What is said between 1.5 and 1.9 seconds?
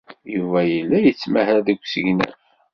deg